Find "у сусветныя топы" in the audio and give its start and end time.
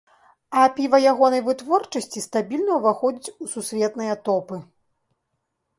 3.41-4.57